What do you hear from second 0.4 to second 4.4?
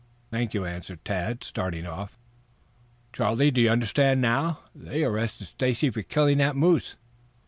you," answered Tad, starting off. "Charlie, do you understand